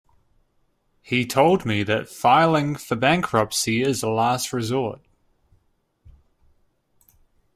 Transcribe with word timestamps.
He 1.03 1.27
told 1.27 1.63
me 1.63 1.83
that 1.83 2.09
filing 2.09 2.75
for 2.75 2.95
bankruptcy 2.95 3.83
is 3.83 4.01
the 4.01 4.09
last 4.09 4.51
resort. 4.51 4.99